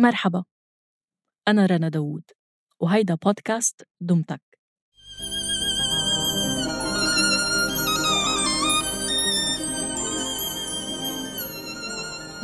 مرحبا 0.00 0.44
أنا 1.48 1.66
رنا 1.66 1.88
داوود 1.88 2.22
وهيدا 2.80 3.14
بودكاست 3.14 3.82
دمتك. 4.00 4.42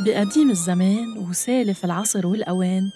بقديم 0.05 0.49
الزمان 0.49 1.17
وسالف 1.17 1.85
العصر 1.85 2.27
والأوان 2.27 2.91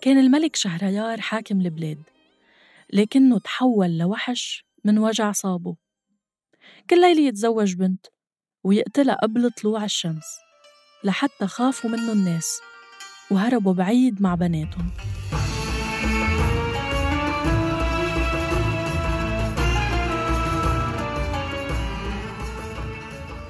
كان 0.00 0.18
الملك 0.18 0.56
شهريار 0.56 1.20
حاكم 1.20 1.60
البلاد 1.60 2.02
لكنه 2.92 3.38
تحول 3.38 3.98
لوحش 3.98 4.64
من 4.84 4.98
وجع 4.98 5.32
صابه. 5.32 5.76
كل 6.90 7.00
ليلة 7.00 7.20
يتزوج 7.20 7.74
بنت 7.74 8.06
ويقتلها 8.64 9.14
قبل 9.14 9.50
طلوع 9.50 9.84
الشمس 9.84 10.26
لحتى 11.04 11.46
خافوا 11.46 11.90
منه 11.90 12.12
الناس. 12.12 12.60
وهربوا 13.32 13.72
بعيد 13.72 14.22
مع 14.22 14.34
بناتهم. 14.34 14.90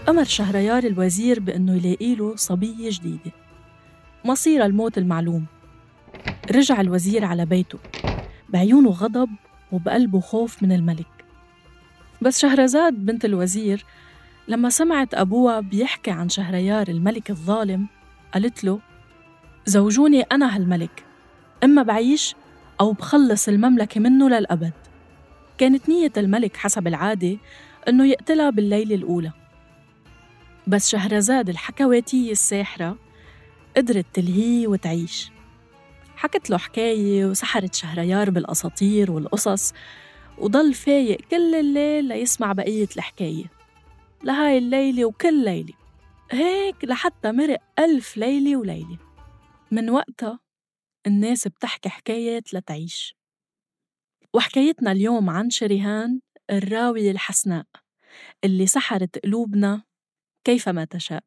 أمر 0.08 0.24
شهريار 0.24 0.84
الوزير 0.84 1.40
بأنه 1.40 1.76
يلاقي 1.76 2.14
له 2.14 2.36
صبية 2.36 2.90
جديدة. 2.90 3.32
مصير 4.24 4.64
الموت 4.64 4.98
المعلوم. 4.98 5.46
رجع 6.50 6.80
الوزير 6.80 7.24
على 7.24 7.46
بيته. 7.46 7.78
بعيونه 8.48 8.90
غضب 8.90 9.28
وبقلبه 9.72 10.20
خوف 10.20 10.62
من 10.62 10.72
الملك. 10.72 11.24
بس 12.22 12.38
شهرزاد 12.38 12.94
بنت 12.94 13.24
الوزير 13.24 13.84
لما 14.48 14.70
سمعت 14.70 15.14
أبوها 15.14 15.60
بيحكي 15.60 16.10
عن 16.10 16.28
شهريار 16.28 16.88
الملك 16.88 17.30
الظالم 17.30 17.86
قالت 18.34 18.64
له 18.64 18.80
زوجوني 19.66 20.22
أنا 20.22 20.56
هالملك 20.56 21.04
إما 21.64 21.82
بعيش 21.82 22.34
أو 22.80 22.92
بخلص 22.92 23.48
المملكة 23.48 24.00
منه 24.00 24.28
للأبد. 24.28 24.72
كانت 25.58 25.88
نية 25.88 26.12
الملك 26.16 26.56
حسب 26.56 26.86
العادة 26.86 27.36
إنه 27.88 28.06
يقتلها 28.06 28.50
بالليلة 28.50 28.94
الأولى. 28.94 29.32
بس 30.66 30.88
شهرزاد 30.88 31.48
الحكواتية 31.48 32.32
الساحرة 32.32 32.96
قدرت 33.76 34.06
تلهيه 34.14 34.66
وتعيش. 34.66 35.30
حكت 36.16 36.50
له 36.50 36.58
حكاية 36.58 37.24
وسحرت 37.24 37.74
شهريار 37.74 38.30
بالأساطير 38.30 39.10
والقصص 39.10 39.72
وضل 40.38 40.74
فايق 40.74 41.20
كل 41.30 41.54
الليل 41.54 42.04
ليسمع 42.04 42.52
بقية 42.52 42.88
الحكاية. 42.96 43.44
لهاي 44.24 44.58
الليلة 44.58 45.04
وكل 45.04 45.44
ليلة 45.44 45.74
هيك 46.30 46.76
لحتى 46.84 47.32
مرق 47.32 47.60
ألف 47.78 48.16
ليلة 48.16 48.56
وليلة. 48.56 49.11
من 49.72 49.90
وقتها 49.90 50.40
الناس 51.06 51.48
بتحكي 51.48 51.88
حكاية 51.88 52.42
لتعيش. 52.52 53.16
وحكايتنا 54.34 54.92
اليوم 54.92 55.30
عن 55.30 55.50
شريهان 55.50 56.20
الراوية 56.50 57.10
الحسناء 57.10 57.64
اللي 58.44 58.66
سحرت 58.66 59.18
قلوبنا 59.18 59.82
كيفما 60.44 60.84
تشاء. 60.84 61.24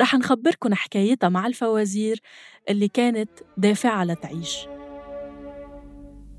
رح 0.00 0.14
نخبركن 0.14 0.74
حكايتها 0.74 1.28
مع 1.28 1.46
الفوازير 1.46 2.20
اللي 2.68 2.88
كانت 2.88 3.30
دافعة 3.56 4.04
لتعيش. 4.04 4.66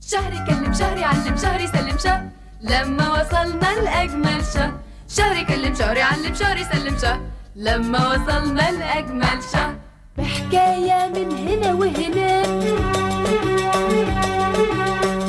شهري 0.01 0.45
كلم 0.47 0.73
شهري 0.73 1.03
علم 1.03 1.37
شهري 1.37 1.67
سلم 1.67 1.97
شه 1.97 2.31
لما 2.61 3.21
وصلنا 3.21 3.81
لأجمل 3.81 4.45
شه 4.45 4.83
شهري 5.07 5.45
كلم 5.45 5.75
شهري 5.75 6.01
علم 6.01 6.33
شهري 6.33 6.63
سلم 6.63 6.97
شه 6.97 7.31
لما 7.55 8.07
وصلنا 8.13 8.71
لأجمل 8.71 9.43
شه 9.51 9.82
بحكاية 10.17 11.09
من 11.15 11.31
هنا 11.31 11.73
وهنا. 11.73 12.43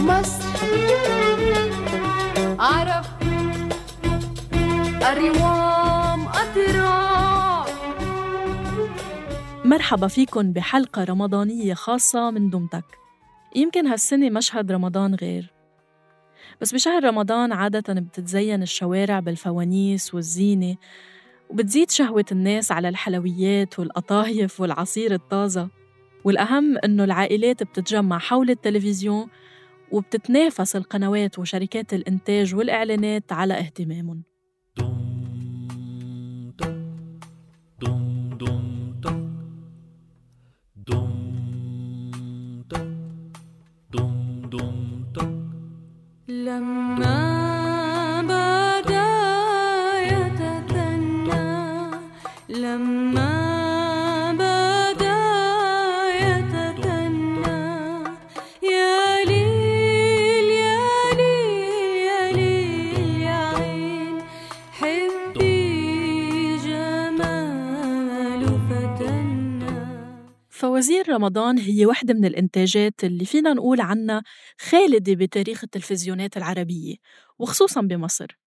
مصر. 0.01 0.45
عرب. 2.59 3.05
أريوام. 5.03 6.29
أطراف. 6.29 7.75
مرحبا 9.65 10.09
فيكن 10.09 10.53
بحلقة 10.53 11.05
رمضانية 11.05 11.75
خاصة 11.75 12.31
من 12.31 12.51
دمتك. 12.51 12.85
يمكن 13.57 13.87
هالسنة 13.87 14.31
مشهد 14.31 14.73
رمضان 14.73 15.15
غير. 15.15 15.53
بس 16.61 16.75
بشهر 16.75 17.05
رمضان 17.05 17.53
عادة 17.53 17.95
بتتزين 17.95 18.63
الشوارع 18.63 19.21
بالفوانيس 19.21 20.15
والزينة 20.15 20.77
وبتزيد 21.51 21.91
شهوة 21.91 22.25
الناس 22.33 22.73
على 22.73 22.89
الحلويات 22.89 23.79
والقطايف 23.79 24.61
والعصير 24.61 25.15
الطازة 25.15 25.69
والأهم 26.25 26.79
إنه 26.79 27.05
العائلات 27.05 27.63
بتتجمع 27.63 28.19
حول 28.19 28.51
التلفزيون 28.51 29.29
وبتتنافس 29.93 30.77
القنوات 30.77 31.39
وشركات 31.39 31.95
الإنتاج 31.95 32.55
والإعلانات 32.55 33.33
على 33.33 33.55
اهتمامهم 33.55 34.23
لما 46.29 46.84
فوازير 70.85 71.09
رمضان 71.09 71.59
هي 71.59 71.87
واحدة 71.87 72.15
من 72.15 72.25
الإنتاجات 72.25 73.05
اللي 73.05 73.25
فينا 73.25 73.53
نقول 73.53 73.81
عنها 73.81 74.23
خالدة 74.61 75.15
بتاريخ 75.15 75.65
التلفزيونات 75.65 76.37
العربية 76.37 76.97
وخصوصاً 77.39 77.81
بمصر. 77.81 78.39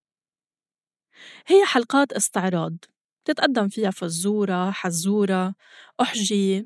هي 1.47 1.65
حلقات 1.65 2.13
استعراض 2.13 2.77
بتتقدم 3.23 3.67
فيها 3.69 3.91
فزورة، 3.91 4.71
حزورة، 4.71 5.55
أحجية 6.01 6.65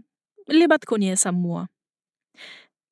اللي 0.50 0.68
بدكن 0.68 1.04
يا 1.04 1.16
سموها 1.16 1.70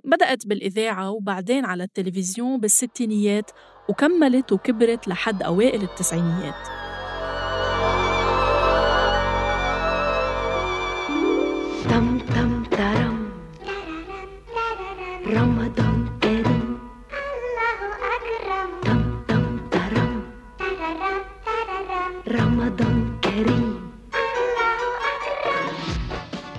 بدأت 0.03 0.47
بالإذاعة 0.47 1.11
وبعدين 1.11 1.65
على 1.65 1.83
التلفزيون 1.83 2.59
بالستينيات 2.59 3.51
وكملت 3.89 4.51
وكبرت 4.51 5.07
لحد 5.07 5.43
أوائل 5.43 5.83
التسعينيات. 5.83 6.78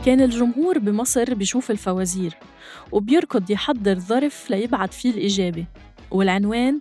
كان 0.04 0.20
الجمهور 0.20 0.78
بمصر 0.78 1.34
بيشوف 1.34 1.70
الفوازير 1.70 2.36
وبيركض 2.92 3.50
يحضر 3.50 3.98
ظرف 3.98 4.50
ليبعت 4.50 4.94
فيه 4.94 5.10
الإجابة. 5.10 5.66
والعنوان 6.10 6.80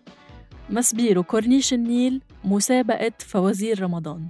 ماسبيرو 0.69 1.19
كورنيش 1.19 1.73
النيل 1.73 2.21
مسابقة 2.43 3.11
فوازير 3.19 3.81
رمضان. 3.81 4.27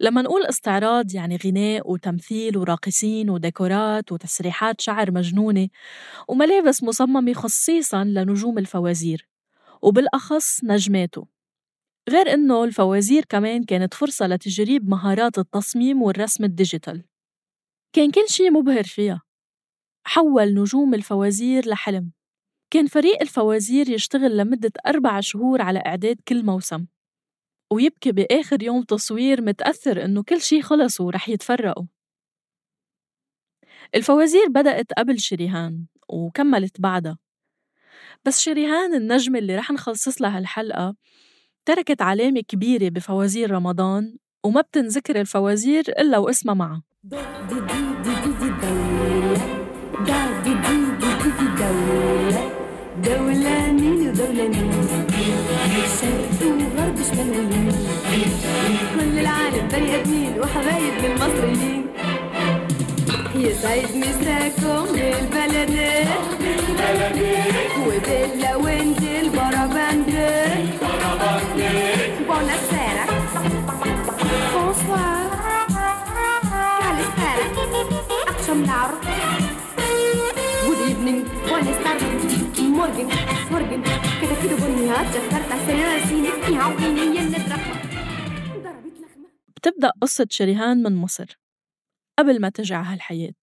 لما 0.00 0.22
نقول 0.22 0.46
استعراض 0.46 1.14
يعني 1.14 1.38
غناء 1.44 1.90
وتمثيل 1.90 2.58
وراقصين 2.58 3.30
وديكورات 3.30 4.12
وتسريحات 4.12 4.80
شعر 4.80 5.10
مجنونة 5.10 5.68
وملابس 6.28 6.82
مصممة 6.82 7.32
خصيصاً 7.32 8.04
لنجوم 8.04 8.58
الفوازير 8.58 9.28
وبالأخص 9.82 10.64
نجماته. 10.64 11.26
غير 12.08 12.34
إنه 12.34 12.64
الفوازير 12.64 13.24
كمان 13.24 13.64
كانت 13.64 13.94
فرصة 13.94 14.26
لتجريب 14.26 14.88
مهارات 14.88 15.38
التصميم 15.38 16.02
والرسم 16.02 16.44
ال 16.44 16.51
digital. 16.51 17.04
كان 17.92 18.10
كل 18.10 18.28
شي 18.28 18.50
مبهر 18.50 18.82
فيها. 18.82 19.22
حول 20.06 20.54
نجوم 20.54 20.94
الفوازير 20.94 21.68
لحلم. 21.68 22.12
كان 22.70 22.86
فريق 22.86 23.20
الفوازير 23.22 23.88
يشتغل 23.88 24.36
لمدة 24.36 24.72
أربع 24.86 25.20
شهور 25.20 25.62
على 25.62 25.78
إعداد 25.86 26.16
كل 26.28 26.44
موسم. 26.44 26.86
ويبكي 27.72 28.12
بآخر 28.12 28.62
يوم 28.62 28.82
تصوير 28.82 29.42
متأثر 29.42 30.04
إنه 30.04 30.22
كل 30.22 30.40
شي 30.40 30.62
خلص 30.62 31.00
ورح 31.00 31.28
يتفرقوا. 31.28 31.84
الفوازير 33.94 34.48
بدأت 34.48 34.92
قبل 34.92 35.18
شريهان 35.20 35.86
وكملت 36.08 36.80
بعدها. 36.80 37.18
بس 38.24 38.40
شريهان 38.40 38.94
النجمة 38.94 39.38
اللي 39.38 39.56
رح 39.56 39.70
نخصص 39.70 40.22
لها 40.22 40.38
الحلقة 40.38 40.96
تركت 41.66 42.02
علامة 42.02 42.40
كبيرة 42.48 42.88
بفوازير 42.88 43.50
رمضان 43.50 44.16
وما 44.44 44.60
بتنذكر 44.60 45.20
الفوازير 45.20 45.84
إلا 45.88 46.18
واسمها 46.18 46.54
معها. 46.54 46.82
دولة 53.04 53.72
مين 53.72 54.08
ودولة 54.08 54.48
مين 54.48 54.72
شرق 56.00 56.40
وغرب 56.46 56.96
شمال 57.02 57.30
ويمين 57.30 57.72
كل 58.94 59.18
العالم 59.18 59.68
بني 59.68 59.96
آدمين 59.96 60.40
وحبايب 60.40 61.04
المصريين. 61.04 61.86
يسعد 63.34 63.96
مساكم 63.96 64.84
بالبلد 64.92 65.72
وبيلا 67.86 68.56
وانت 68.56 69.02
البربند 69.02 69.41
كده 84.22 84.34
كده 84.42 84.56
بنيات 84.66 85.06
بتبدأ 89.56 89.90
قصة 90.00 90.26
شريهان 90.30 90.82
من 90.82 90.96
مصر 90.96 91.38
قبل 92.18 92.40
ما 92.40 92.48
تجي 92.48 92.74
على 92.74 92.86
هالحياة. 92.86 93.34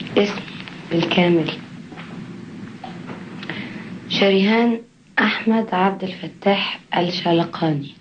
اسم 0.00 0.40
بالكامل. 0.90 1.58
شريهان 4.08 4.82
أحمد 5.18 5.74
عبد 5.74 6.04
الفتاح 6.04 6.80
الشلقاني. 6.96 7.94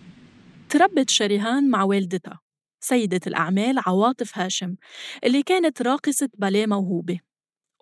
تربت 0.69 1.09
شريهان 1.09 1.69
مع 1.69 1.83
والدتها 1.83 2.39
سيدة 2.79 3.19
الأعمال 3.27 3.75
عواطف 3.85 4.37
هاشم 4.37 4.75
اللي 5.23 5.43
كانت 5.43 5.81
راقصة 5.81 6.29
باليه 6.37 6.65
موهوبة. 6.65 7.19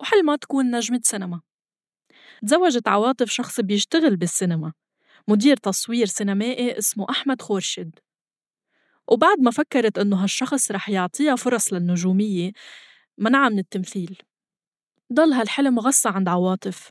وحلمها 0.00 0.36
تكون 0.36 0.76
نجمة 0.76 1.00
سينما. 1.02 1.40
تزوجت 2.46 2.88
عواطف 2.88 3.30
شخص 3.30 3.60
بيشتغل 3.60 4.16
بالسينما. 4.16 4.72
مدير 5.28 5.56
تصوير 5.56 6.06
سينمائي 6.06 6.78
اسمه 6.78 7.06
أحمد 7.10 7.42
خورشد 7.42 7.98
وبعد 9.08 9.40
ما 9.40 9.50
فكرت 9.50 9.98
إنه 9.98 10.22
هالشخص 10.22 10.70
رح 10.70 10.88
يعطيها 10.88 11.36
فرص 11.36 11.72
للنجومية 11.72 12.52
منعها 13.18 13.48
من 13.48 13.58
التمثيل. 13.58 14.18
ضل 15.12 15.32
هالحلم 15.32 15.78
غصة 15.78 16.10
عند 16.10 16.28
عواطف 16.28 16.90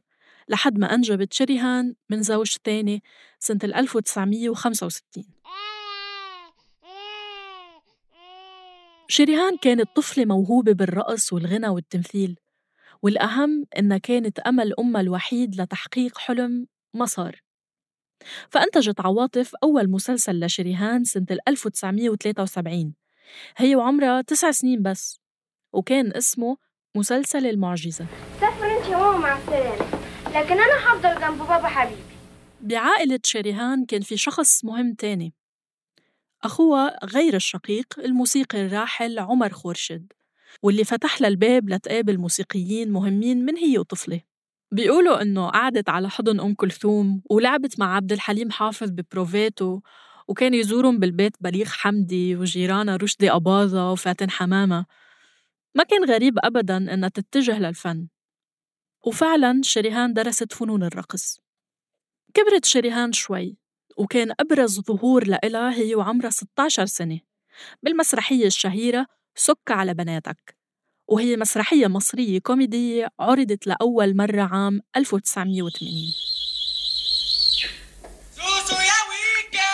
لحد 0.50 0.78
ما 0.78 0.94
أنجبت 0.94 1.34
شريهان 1.34 1.96
من 2.10 2.24
زوج 2.24 2.56
تاني 2.64 3.04
سنة 3.40 3.60
1965 3.64 5.26
شريهان 9.12 9.58
كانت 9.58 9.96
طفلة 9.96 10.26
موهوبة 10.26 10.72
بالرقص 10.72 11.34
والغنى 11.34 11.68
والتمثيل. 11.68 12.40
والأهم 13.02 13.66
إنها 13.78 13.98
كانت 13.98 14.40
أمل 14.40 14.74
أمها 14.80 15.02
الوحيد 15.02 15.62
لتحقيق 15.62 16.18
حلم 16.18 16.68
ما 16.94 17.06
صار 17.06 17.42
فأنتجت 18.50 19.02
عواطف 19.02 19.56
أول 19.64 19.90
مسلسل 19.90 20.40
لشريهان 20.46 21.04
سنة 21.04 21.26
1973 21.48 22.94
هي 23.58 23.76
وعمرها 23.76 24.22
تسع 24.22 24.52
سنين 24.52 24.82
بس 24.82 25.20
وكان 25.74 26.16
اسمه 26.16 26.58
مسلسل 26.96 27.46
المعجزة. 27.46 28.06
سافر 28.40 28.78
أنت 28.78 28.88
ماما 28.90 29.18
مع 29.18 29.38
السلامة 29.38 29.86
لكن 30.28 30.60
أنا 30.60 30.94
هفضل 30.94 31.22
جنب 31.22 31.38
بابا 31.38 31.68
حبيبي. 31.68 32.02
بعائلة 32.62 33.20
شريهان 33.24 33.86
كان 33.86 34.02
في 34.02 34.18
شخص 34.18 34.66
مهم 34.66 34.94
تاني 34.94 35.34
أخوها 36.44 37.06
غير 37.06 37.36
الشقيق 37.36 38.00
الموسيقي 38.00 38.66
الراحل 38.66 39.20
عمر 39.20 39.50
خورشد 39.50 40.14
واللي 40.64 40.84
فتح 40.84 41.22
لها 41.22 41.30
الباب 41.30 41.70
لتقابل 41.70 42.18
موسيقيين 42.18 42.92
مهمين 42.92 43.46
من 43.46 43.58
هي 43.58 43.78
وطفلة. 43.78 44.22
بيقولوا 44.72 45.22
إنه 45.22 45.48
قعدت 45.50 45.90
على 45.90 46.10
حضن 46.10 46.40
أم 46.40 46.54
كلثوم 46.54 47.22
ولعبت 47.30 47.80
مع 47.80 47.96
عبد 47.96 48.12
الحليم 48.12 48.52
حافظ 48.52 48.90
ببروفاته 48.92 49.82
وكان 50.28 50.54
يزورهم 50.54 51.00
بالبيت 51.00 51.34
بليغ 51.42 51.66
حمدي 51.70 52.36
وجيرانها 52.36 52.96
رشدي 52.96 53.32
أباظة 53.32 53.92
وفاتن 53.92 54.30
حمامة. 54.30 54.86
ما 55.76 55.84
كان 55.84 56.06
غريب 56.06 56.40
أبداً 56.44 56.78
إنها 56.78 57.10
تتجه 57.10 57.60
للفن. 57.60 58.08
وفعلاً 59.08 59.62
شريهان 59.64 60.14
درست 60.14 60.54
فنون 60.54 60.84
الرقص. 60.84 61.40
كبرت 62.34 62.66
شريهان 62.66 63.12
شوي 63.12 63.58
وكان 63.98 64.32
أبرز 64.40 64.80
ظهور 64.82 65.28
لإلها 65.28 65.74
هي 65.74 65.96
وعمرها 65.96 66.30
16 66.30 66.86
سنة. 66.86 67.20
بالمسرحية 67.84 68.48
الشهيرة 68.48 69.08
سك 69.40 69.72
على 69.72 69.94
بناتك. 69.94 70.58
وهي 71.08 71.38
مسرحية 71.38 71.88
مصرية 71.88 72.40
كوميدية 72.40 73.08
عرضت 73.20 73.68
لأول 73.68 74.18
مرة 74.18 74.42
عام 74.42 74.82
1980 74.98 75.92
سوسو 78.36 78.76
يا 78.82 79.00
ويكا! 79.10 79.72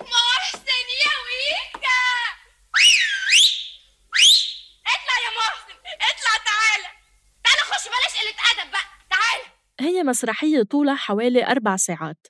محسن 0.00 0.86
يا 1.04 1.14
ويكا! 1.24 2.02
اطلع 4.86 5.16
يا 5.24 5.30
محسن! 5.38 5.78
اطلع 6.10 6.34
تعالى! 6.50 6.88
تعالى 7.44 7.60
خش 7.70 7.84
بلاش 7.88 8.14
قلة 8.20 8.62
أدب 8.62 8.70
بقى! 8.72 8.80
تعالى! 9.10 9.44
هي 9.80 10.02
مسرحية 10.02 10.62
طولها 10.62 10.94
حوالي 10.94 11.46
أربع 11.46 11.76
ساعات. 11.76 12.26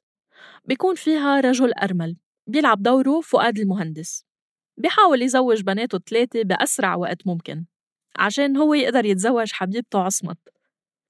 بيكون 0.64 0.94
فيها 0.94 1.40
رجل 1.40 1.72
أرمل 1.72 2.16
بيلعب 2.46 2.82
دوره 2.82 3.20
فؤاد 3.20 3.58
المهندس. 3.58 4.31
بيحاول 4.76 5.22
يزوج 5.22 5.60
بناته 5.62 6.00
ثلاثة 6.10 6.42
بأسرع 6.42 6.94
وقت 6.94 7.26
ممكن 7.26 7.64
عشان 8.18 8.56
هو 8.56 8.74
يقدر 8.74 9.04
يتزوج 9.04 9.52
حبيبته 9.52 10.02
عصمت. 10.02 10.38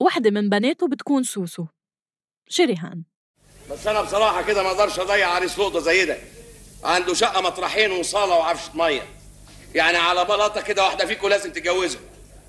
واحدة 0.00 0.30
من 0.30 0.48
بناته 0.48 0.88
بتكون 0.88 1.22
سوسو 1.22 1.66
شريهان. 2.48 3.02
بس 3.70 3.86
أنا 3.86 4.02
بصراحة 4.02 4.42
كده 4.42 4.62
ما 4.62 4.68
أقدرش 4.68 4.98
أضيع 4.98 5.28
عريس 5.28 5.58
لقطه 5.58 5.80
زي 5.80 6.04
ده 6.04 6.18
عنده 6.84 7.14
شقة 7.14 7.40
مطرحين 7.40 7.90
وصالة 7.92 8.34
وعفشة 8.34 8.76
مية. 8.76 9.06
يعني 9.74 9.96
على 9.98 10.24
بلاطة 10.24 10.60
كده 10.60 10.84
واحدة 10.84 11.06
فيكم 11.06 11.28
لازم 11.28 11.52
تتجوزه 11.52 11.98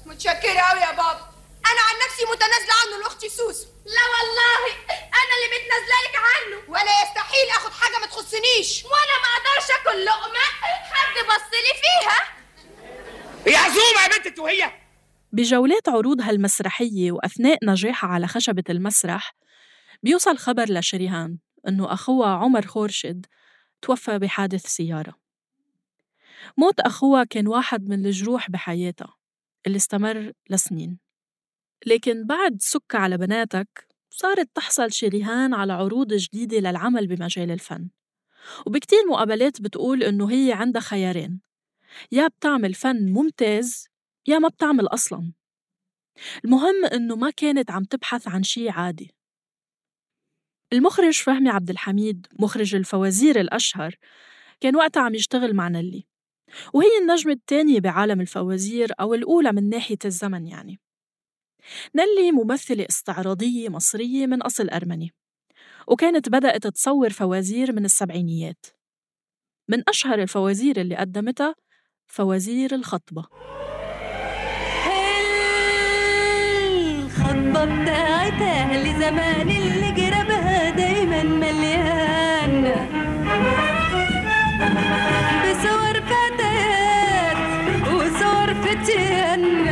متشكرة 0.05 0.59
أوي 0.59 0.79
يا 0.81 0.91
بابا. 0.91 1.33
أنا 1.71 1.81
عن 1.81 1.95
نفسي 2.07 2.23
متنازلة 2.25 2.73
عنه 2.85 3.03
لأختي 3.03 3.29
سوسو 3.29 3.65
لا 3.85 4.01
والله 4.13 4.75
أنا 4.89 5.33
اللي 5.35 5.47
متنازلة 5.55 5.97
لك 6.05 6.15
عنه 6.15 6.71
ولا 6.71 6.91
يستحيل 7.03 7.49
آخد 7.49 7.71
حاجة 7.71 7.99
ما 8.01 8.07
تخصنيش 8.07 8.83
وأنا 8.85 9.15
ما 9.23 9.29
أقدرش 9.37 9.71
آكل 9.71 10.05
لقمة 10.05 10.45
حد 10.93 11.25
بص 11.25 11.47
لي 11.53 11.73
فيها 11.81 12.19
هي 13.47 13.55
عزومه 13.55 14.01
يا 14.03 14.17
بنت 14.29 14.39
وهي 14.39 14.71
بجولات 15.33 15.89
عروضها 15.89 16.29
المسرحية 16.29 17.11
وأثناء 17.11 17.57
نجاحها 17.63 18.09
على 18.09 18.27
خشبة 18.27 18.63
المسرح 18.69 19.35
بيوصل 20.03 20.37
خبر 20.37 20.65
لشريهان 20.69 21.37
إنه 21.67 21.93
أخوها 21.93 22.29
عمر 22.29 22.65
خورشد 22.65 23.25
توفى 23.81 24.19
بحادث 24.19 24.65
سيارة. 24.65 25.15
موت 26.57 26.79
أخوها 26.79 27.23
كان 27.23 27.47
واحد 27.47 27.89
من 27.89 28.05
الجروح 28.05 28.51
بحياتها 28.51 29.15
اللي 29.67 29.75
استمر 29.75 30.31
لسنين. 30.49 30.99
لكن 31.85 32.25
بعد 32.25 32.57
سك 32.59 32.95
على 32.95 33.17
بناتك 33.17 33.87
صارت 34.09 34.49
تحصل 34.55 34.91
شريهان 34.91 35.53
على 35.53 35.73
عروض 35.73 36.13
جديدة 36.13 36.57
للعمل 36.57 37.07
بمجال 37.07 37.51
الفن. 37.51 37.89
وبكتير 38.65 38.99
مقابلات 39.09 39.61
بتقول 39.61 40.03
إنه 40.03 40.31
هي 40.31 40.53
عندها 40.53 40.81
خيارين 40.81 41.41
يا 42.11 42.27
بتعمل 42.27 42.73
فن 42.73 43.13
ممتاز 43.13 43.92
يا 44.27 44.39
ما 44.39 44.47
بتعمل 44.47 44.87
أصلاً. 44.87 45.33
المهم 46.45 46.85
إنه 46.85 47.15
ما 47.15 47.29
كانت 47.29 47.71
عم 47.71 47.83
تبحث 47.83 48.27
عن 48.27 48.43
شي 48.43 48.69
عادي. 48.69 49.15
المخرج 50.73 51.21
فهمي 51.21 51.49
عبد 51.49 51.69
الحميد 51.69 52.27
مخرج 52.39 52.75
الفوازير 52.75 53.39
الأشهر 53.39 53.95
كان 54.61 54.75
وقتها 54.75 55.01
عم 55.03 55.15
يشتغل 55.15 55.53
مع 55.53 55.67
نيلي 55.67 56.07
وهي 56.73 56.97
النجمة 57.01 57.33
الثانية 57.33 57.79
بعالم 57.79 58.21
الفوازير 58.21 58.91
أو 58.99 59.13
الأولى 59.13 59.51
من 59.51 59.69
ناحية 59.69 59.97
الزمن 60.05 60.47
يعني. 60.47 60.79
نيلي 61.95 62.31
ممثلة 62.31 62.85
استعراضية 62.89 63.69
مصرية 63.69 64.25
من 64.27 64.41
أصل 64.41 64.69
أرمني 64.69 65.13
وكانت 65.87 66.29
بدأت 66.29 66.67
تصور 66.67 67.09
فوازير 67.09 67.71
من 67.73 67.85
السبعينيات. 67.85 68.65
من 69.69 69.83
أشهر 69.89 70.21
الفوازير 70.21 70.81
اللي 70.81 70.95
قدمتها 70.95 71.55
فوازير 72.07 72.75
الخاطبة. 72.75 73.27
الخطبة 77.63 77.83
بتاعت 77.83 78.41
أهل 78.41 78.99
زمان 78.99 79.49
اللي 79.49 79.91
جربها 79.91 80.69
دايما 80.69 81.23
مليان. 81.23 82.63
بصور 85.43 86.01
فتيات 86.01 87.37
وصور 87.87 88.53
فتيان. 88.53 89.67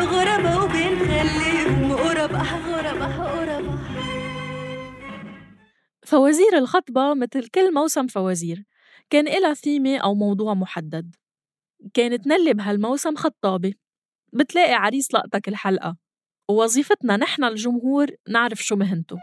غربة 0.00 0.64
وبنخليهم 0.64 1.92
غربة 1.92 2.42
غربة 2.42 3.16
غربة. 3.16 3.78
فوازير 6.06 6.58
الخطبة 6.58 7.14
مثل 7.14 7.48
كل 7.48 7.74
موسم 7.74 8.06
فوازير 8.06 8.64
كان 9.10 9.28
إلها 9.28 9.54
ثيمة 9.54 9.98
أو 9.98 10.14
موضوع 10.14 10.54
محدد. 10.54 11.14
كانت 11.94 12.26
نلي 12.26 12.54
بهالموسم 12.54 13.16
خطابة 13.16 13.74
بتلاقي 14.32 14.74
عريس 14.74 15.14
لقطة 15.14 15.38
كل 15.38 15.56
حلقة 15.56 16.03
ووظيفتنا 16.50 17.16
نحن 17.16 17.44
الجمهور 17.44 18.06
نعرف 18.28 18.62
شو 18.62 18.76
مهنته. 18.76 19.16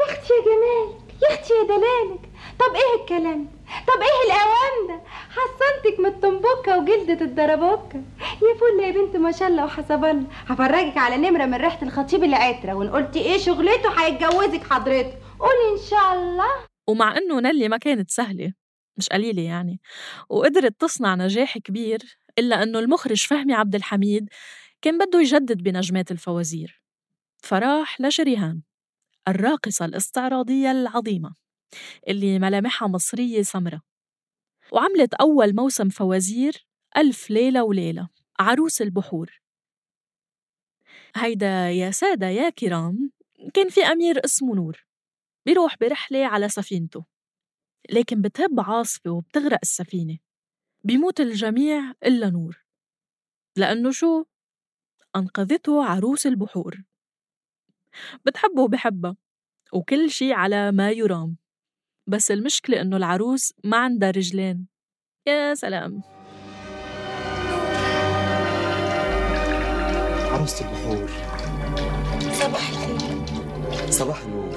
يا 0.00 0.04
أختي 0.04 0.32
يا 0.34 0.40
جمالك 0.44 1.14
يا 1.22 1.34
أختي 1.34 1.52
يا 1.54 1.62
دلالك. 1.62 2.20
طب 2.58 2.74
إيه 2.74 3.02
الكلام؟ 3.02 3.48
طب 3.86 4.02
إيه 4.02 4.26
الاوام 4.26 4.88
ده 4.88 5.08
حصنتك 5.08 6.00
من 6.00 6.06
الطنبوكة 6.06 6.78
وجلدة 6.78 7.24
الدربوكة. 7.24 8.02
يا 8.20 8.54
فل 8.60 8.82
يا 8.82 8.90
بنت 8.90 9.16
ما 9.16 9.32
شاء 9.32 9.48
الله 9.48 9.64
وحسب 9.64 10.04
الله. 10.04 10.26
هفرجك 10.46 10.96
على 10.96 11.16
نمرة 11.16 11.44
من 11.44 11.54
ريحة 11.54 11.82
الخطيب 11.82 12.24
العتره 12.24 12.74
وإن 12.74 12.90
قلتي 12.90 13.20
إيه 13.20 13.38
شغلته 13.38 14.00
هيتجوزك 14.00 14.62
حضرتك. 14.62 15.18
قولي 15.38 15.80
إن 15.80 15.88
شاء 15.90 16.14
الله. 16.14 16.66
ومع 16.88 17.16
إنه 17.18 17.40
نلي 17.40 17.68
ما 17.68 17.76
كانت 17.76 18.10
سهلة 18.10 18.52
مش 18.96 19.08
قليلة 19.08 19.42
يعني 19.42 19.80
وقدرت 20.28 20.80
تصنع 20.80 21.14
نجاح 21.14 21.58
كبير 21.58 21.98
إلا 22.38 22.62
إنه 22.62 22.78
المخرج 22.78 23.26
فهمي 23.26 23.54
عبد 23.54 23.74
الحميد 23.74 24.28
كان 24.82 24.98
بده 24.98 25.20
يجدد 25.20 25.62
بنجمات 25.62 26.10
الفوازير. 26.10 26.82
فراح 27.38 28.00
لشريهان 28.00 28.62
الراقصة 29.28 29.84
الاستعراضية 29.84 30.70
العظيمة 30.70 31.34
اللي 32.08 32.38
ملامحها 32.38 32.88
مصرية 32.88 33.42
سمرة 33.42 33.82
وعملت 34.72 35.14
أول 35.14 35.54
موسم 35.56 35.88
فوازير 35.88 36.66
ألف 36.96 37.30
ليلة 37.30 37.64
وليلة 37.64 38.08
عروس 38.40 38.82
البحور. 38.82 39.40
هيدا 41.16 41.70
يا 41.70 41.90
سادة 41.90 42.26
يا 42.26 42.50
كرام 42.50 43.10
كان 43.54 43.68
في 43.68 43.80
أمير 43.80 44.24
اسمه 44.24 44.54
نور 44.54 44.86
بيروح 45.46 45.76
برحلة 45.80 46.26
على 46.26 46.48
سفينته 46.48 47.04
لكن 47.90 48.22
بتهب 48.22 48.60
عاصفة 48.60 49.10
وبتغرق 49.10 49.58
السفينة 49.62 50.18
بيموت 50.84 51.20
الجميع 51.20 51.92
إلا 52.06 52.30
نور. 52.30 52.64
لأنه 53.56 53.90
شو؟ 53.90 54.24
أنقذته 55.16 55.84
عروس 55.84 56.26
البحور. 56.26 56.82
بتحبه 58.26 58.62
وبحبها 58.62 59.16
وكل 59.72 60.10
شي 60.10 60.32
على 60.32 60.72
ما 60.72 60.90
يرام. 60.90 61.36
بس 62.06 62.30
المشكلة 62.30 62.80
إنه 62.80 62.96
العروس 62.96 63.54
ما 63.64 63.76
عندها 63.76 64.10
رجلين. 64.10 64.66
يا 65.28 65.54
سلام. 65.54 66.02
عروسة 70.32 70.68
البحور. 70.68 71.10
صباح 72.32 72.68
الخير. 72.70 73.90
صباح 73.90 74.22
النور. 74.22 74.56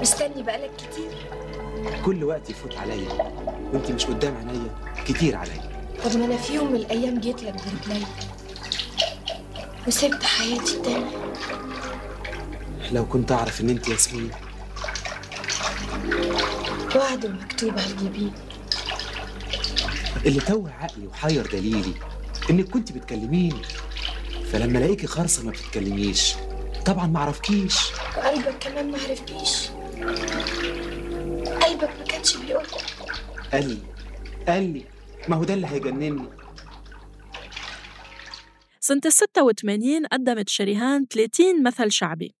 مستني 0.00 0.42
بقالك 0.42 0.76
كتير. 0.76 1.12
كل 2.04 2.24
وقت 2.24 2.50
يفوت 2.50 2.76
عليا. 2.76 3.12
وانت 3.72 3.90
مش 3.90 4.06
قدام 4.06 4.36
عينيا 4.36 4.74
كتير 5.06 5.36
عليا. 5.36 5.76
طب 6.04 6.18
ما 6.18 6.24
أنا 6.24 6.36
في 6.36 6.54
يوم 6.54 6.72
من 6.72 6.76
الأيام 6.76 7.20
جيت 7.20 7.42
لك 7.42 7.54
برجلي 7.54 8.06
وسبت 9.86 10.22
حياتي 10.22 10.78
تاني. 10.82 11.10
لو 12.92 13.06
كنت 13.06 13.32
أعرف 13.32 13.60
إن 13.60 13.70
انت 13.70 13.88
ياسمين. 13.88 14.30
وعد 16.96 17.26
مكتوب 17.26 17.70
على 17.78 17.90
الجبين 17.90 18.32
اللي 20.26 20.40
توه 20.40 20.72
عقلي 20.72 21.06
وحير 21.06 21.46
دليلي 21.46 21.94
إنك 22.50 22.68
كنت 22.68 22.92
بتكلميني. 22.92 23.62
فلما 24.52 24.78
ألاقيكي 24.78 25.06
خرصة 25.06 25.44
ما 25.44 25.50
بتتكلميش. 25.50 26.34
طبعا 26.86 27.06
ما 27.06 27.18
أعرفكيش. 27.18 27.78
وقلبك 28.16 28.54
كمان 28.60 28.90
ما 28.90 28.98
عرفنيش 28.98 29.68
قلبك 31.62 31.90
ما 31.98 32.04
كانش 32.08 32.36
بيقول 32.36 32.66
قال 33.52 33.68
لي 33.68 33.78
قال 34.48 34.62
لي 34.72 34.84
ما 35.28 35.36
هو 35.36 35.44
ده 35.44 35.54
اللي 35.54 35.66
هيجنني. 35.66 36.22
سنة 38.86 39.00
الستة 39.06 39.42
وثمانين 39.42 40.06
قدمت 40.06 40.48
شريهان 40.48 41.06
30 41.06 41.62
مثل 41.62 41.92
شعبي 41.92 42.34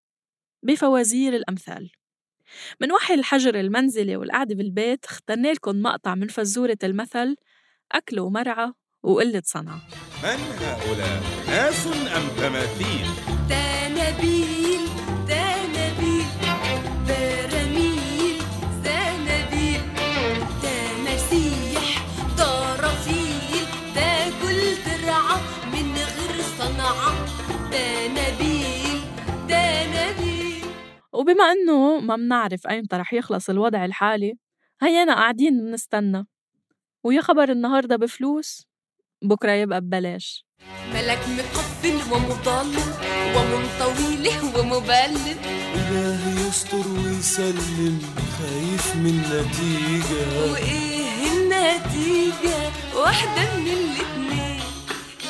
بفوازير 0.62 1.36
الأمثال. 1.36 1.90
من 2.80 2.92
وحي 2.92 3.14
الحجر 3.14 3.60
المنزلي 3.60 4.16
والقعدة 4.16 4.54
بالبيت 4.54 5.04
اخترنا 5.04 5.48
لكم 5.48 5.82
مقطع 5.82 6.14
من 6.14 6.28
فزورة 6.28 6.78
المثل 6.84 7.36
أكل 7.92 8.20
ومرعى 8.20 8.72
وقلة 9.02 9.42
صنعة 9.44 9.80
من 10.22 10.40
هؤلاء؟ 10.60 11.22
ناس 11.48 11.86
أم 11.86 12.28
تماثيل؟ 12.36 13.06
تنابيل 13.48 14.80
تنابيل 15.28 16.26
براميل 17.08 18.38
زنابيل 18.84 19.80
تماسيح 20.62 22.06
طرافيل 22.38 23.66
تاكل 23.94 24.76
ترعى 24.84 25.40
من 25.72 26.15
غير 26.66 26.74
صنعة 26.74 27.26
تنابيل 27.70 29.00
تنابيل 29.48 30.64
وبما 31.12 31.52
إنه 31.52 32.00
ما 32.00 32.16
منعرف 32.16 32.66
أيمتى 32.66 32.96
رح 32.96 33.12
يخلص 33.12 33.50
الوضع 33.50 33.84
الحالي 33.84 34.34
هينا 34.82 35.14
قاعدين 35.14 35.58
بنستنى 35.58 36.26
ويا 37.04 37.20
خبر 37.20 37.48
النهاردة 37.50 37.96
بفلوس 37.96 38.66
بكرة 39.22 39.52
يبقى 39.52 39.80
ببلاش. 39.80 40.46
ملك 40.94 41.18
مقفل 41.28 42.12
ومضلل 42.12 42.92
ومنطويل 43.36 44.28
ومبلل. 44.58 45.36
إلهي 45.74 46.48
يستر 46.48 46.88
ويسلم 46.88 47.98
خايف 48.38 48.96
من 48.96 49.18
نتيجة. 49.18 50.52
وإيه 50.52 51.32
النتيجة؟ 51.32 52.58
واحدة 52.96 53.56
من 53.60 53.66
الاتنين. 53.68 54.45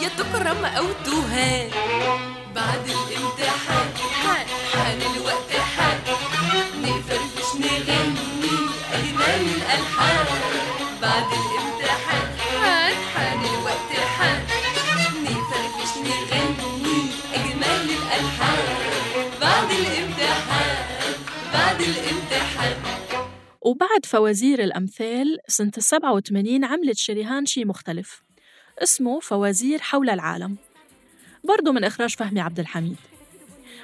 يا 0.03 0.09
تكرم 0.09 0.65
أو 0.65 0.85
تهان 1.05 1.71
بعد 2.55 2.85
الامتحان 2.89 3.89
حان 4.23 4.47
حان 4.73 4.99
الوقت 5.17 5.53
حان. 5.53 5.99
نفرفش 6.83 7.55
نغني 7.55 8.57
أجمل 8.93 9.43
الألحان. 9.57 10.27
بعد 11.03 11.31
الامتحان 11.33 12.29
حان 12.61 12.97
حان 13.15 13.39
الوقت 13.39 13.93
حان. 14.17 14.43
نفرفش 15.25 15.93
نغني 15.97 17.01
أجمل 17.35 17.91
الألحان. 17.99 18.65
بعد 19.41 19.71
الامتحان 19.71 21.15
بعد 21.53 21.81
الامتحان. 21.81 22.77
وبعد 23.61 24.07
فوازير 24.07 24.65
الأمثال 24.65 25.39
سنة 25.49 25.73
السبعة 25.79 26.13
وثمانين 26.15 26.65
عملت 26.65 26.99
شريهان 26.99 27.47
شي 27.47 27.65
مختلف. 27.65 28.26
اسمه 28.83 29.21
فوازير 29.21 29.81
حول 29.81 30.11
العالم. 30.11 30.57
برضه 31.45 31.73
من 31.73 31.85
إخراج 31.85 32.17
فهمي 32.17 32.41
عبد 32.41 32.61
الحميد. 32.61 32.97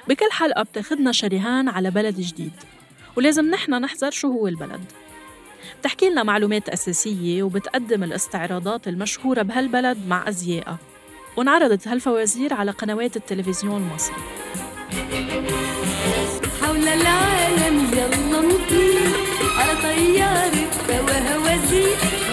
بكل 0.07 0.31
حلقة 0.31 0.63
بتاخدنا 0.63 1.11
شريهان 1.11 1.69
على 1.69 1.91
بلد 1.91 2.19
جديد 2.19 2.51
ولازم 3.15 3.45
نحن 3.45 3.73
نحذر 3.73 4.11
شو 4.11 4.27
هو 4.27 4.47
البلد. 4.47 4.81
بتحكي 5.79 6.09
لنا 6.09 6.23
معلومات 6.23 6.69
أساسية 6.69 7.43
وبتقدم 7.43 8.03
الاستعراضات 8.03 8.87
المشهورة 8.87 9.41
بهالبلد 9.41 9.97
مع 10.07 10.29
أزيائها 10.29 10.77
وانعرضت 11.37 11.87
هالفوازير 11.87 12.53
على 12.53 12.71
قنوات 12.71 13.17
التلفزيون 13.17 13.81
المصري. 13.81 14.15
حول 16.61 16.87
العالم 16.87 17.91
يلا 17.93 18.41
نطير 18.41 19.11
على 19.57 19.81
طيارة 19.81 20.69
وهوازير. 20.89 22.32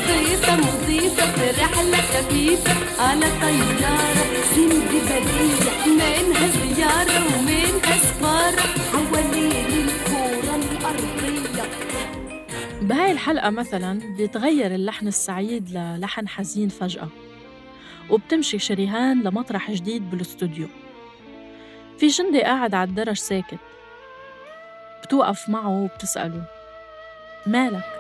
ضيفة 0.51 0.83
مضيفة 0.83 1.33
في 1.33 1.63
رحلة 1.63 1.97
خفيفة. 1.97 3.03
على 3.03 3.27
طيارة 3.41 4.43
سندبادية 4.55 5.87
منها 5.87 6.47
زيارة 6.47 7.39
ومنها 7.39 7.97
سفارة 7.97 8.61
حوالين 8.93 9.89
الكورة 9.89 10.57
الأرضية. 10.57 11.71
بهاي 12.83 13.13
الحلقة 13.13 13.51
مثلا 13.51 14.17
بيتغير 14.17 14.75
اللحن 14.75 15.09
السعيد 15.09 15.71
للحن 15.71 16.29
حزين 16.29 16.69
فجأة 16.69 17.09
وبتمشي 18.11 18.59
شريهان 18.59 19.23
لمطرح 19.23 19.71
جديد 19.71 20.11
بالاستوديو. 20.11 20.69
في 21.99 22.07
جندي 22.07 22.43
قاعد 22.43 22.75
على 22.75 22.89
الدرج 22.91 23.17
ساكت 23.17 23.59
بتوقف 25.05 25.49
معه 25.49 25.69
وبتسأله 25.69 26.45
مالك؟ 27.47 28.00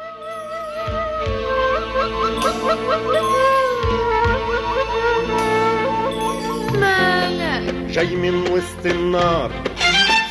مالك 6.80 7.74
جاي 7.90 8.16
من 8.16 8.34
وسط 8.52 8.86
النار. 8.86 9.50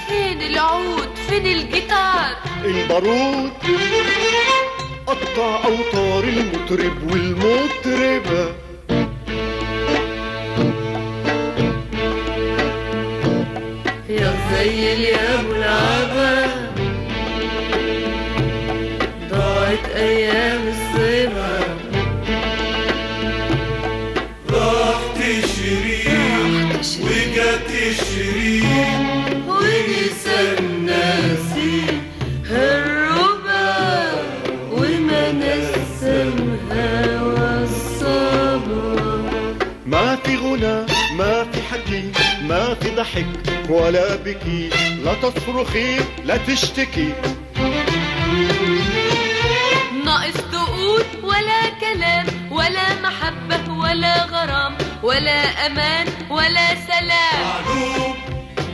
فين 0.07 0.41
العود؟ 0.41 1.09
فين 1.29 1.45
الجيتار؟ 1.47 2.35
البارود. 2.65 3.51
قطع 5.07 5.63
أوتار 5.65 6.23
المطرب 6.23 7.11
والمطربة. 7.11 8.53
يا 14.09 14.33
زي 14.51 14.93
اليا 14.93 15.39
ابو 15.39 15.51
العبا 15.55 16.47
ضاعت 19.29 19.85
أيام 19.95 20.73
ولا 43.69 44.15
بكي 44.15 44.69
لا 45.03 45.13
تصرخي 45.13 45.99
لا 46.25 46.37
تشتكي. 46.37 47.13
ناقص 50.05 50.33
تقول 50.51 51.03
ولا 51.23 51.69
كلام 51.79 52.25
ولا 52.51 53.01
محبة 53.01 53.73
ولا 53.73 54.23
غرام 54.23 54.77
ولا 55.03 55.41
أمان 55.65 56.07
ولا 56.29 56.67
سلام. 56.87 57.41
معلوم 57.43 58.15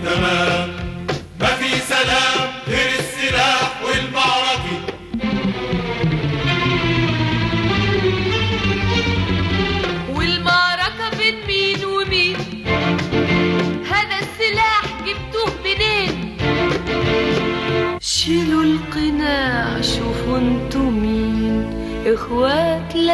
تمام 0.06 0.70
ما 1.40 1.48
في 1.48 1.70
سلام. 1.80 2.55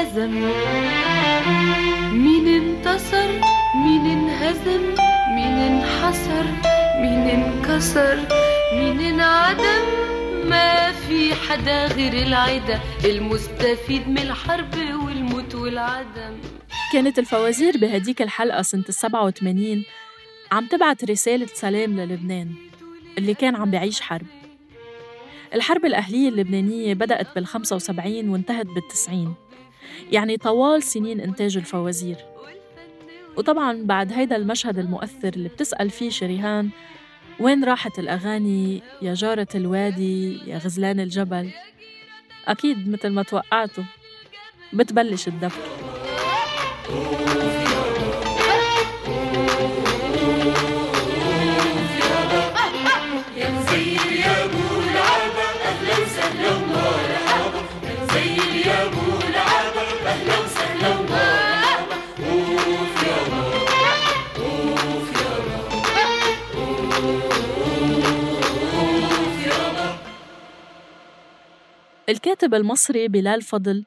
لزم 0.01 0.31
مين 2.13 2.48
انتصر 2.48 3.31
مين 3.75 4.05
انهزم 4.05 4.81
مين 5.36 5.58
انحصر 5.70 6.43
مين 7.01 7.29
انكسر 7.29 8.17
مين 8.74 9.00
انعدم. 9.00 9.84
ما 10.50 10.91
في 10.91 11.36
حدا 11.36 11.86
غير 11.86 12.13
العدا 12.13 12.79
المستفيد 13.05 14.08
من 14.10 14.17
الحرب 14.17 14.75
والموت 15.05 15.55
والعدم. 15.55 16.38
كانت 16.93 17.20
الفوازير 17.20 17.77
بهديك 17.77 18.22
الحلقة 18.22 18.62
سنة 18.62 18.86
السبعة 18.89 19.25
وثمانين 19.25 19.86
عم 20.51 20.65
تبعت 20.67 21.03
رسالة 21.03 21.48
سلام 21.53 22.00
للبنان 22.00 22.51
اللي 23.17 23.34
كان 23.34 23.55
عم 23.55 23.72
بيعيش 23.72 24.01
حرب. 24.01 24.25
الحرب 25.53 25.86
الأهلية 25.86 26.29
اللبنانية 26.29 26.93
بدأت 26.93 27.27
بالخمسة 27.36 27.75
وسبعين 27.75 28.29
وانتهت 28.29 28.65
بالتسعين. 28.65 29.34
يعني 30.12 30.38
طوال 30.38 30.83
سنين 30.83 31.21
إنتاج 31.21 31.57
الفوازير. 31.57 32.17
وطبعا 33.38 33.83
بعد 33.83 34.13
هيدا 34.13 34.36
المشهد 34.36 34.79
المؤثر 34.79 35.33
اللي 35.36 35.50
بتسأل 35.50 35.89
فيه 35.89 36.10
شريهان 36.10 36.69
وين 37.39 37.63
راحت 37.63 38.00
الأغاني 38.00 38.81
يا 39.01 39.13
جارة 39.13 39.48
الوادي 39.55 40.50
يا 40.50 40.57
غزلان 40.57 41.00
الجبل؟ 41.00 41.50
أكيد 42.48 42.89
مثل 42.89 43.10
ما 43.10 43.24
توقعتوا 43.24 43.83
بتبلش 44.74 45.27
الدبكة 45.27 45.71
الكاتب 72.31 72.53
المصري 72.53 73.07
بلال 73.07 73.41
فضل 73.41 73.85